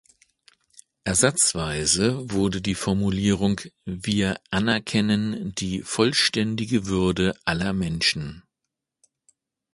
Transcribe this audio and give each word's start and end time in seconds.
Ersatzweise 1.03 2.31
wurde 2.31 2.63
die 2.63 2.73
Formulierung 2.73 3.61
„"Wir 3.85 4.41
anerkennen 4.49 5.53
die 5.53 5.83
vollständige 5.83 6.87
Würde 6.87 7.35
aller 7.45 7.73
Menschen. 7.73 8.41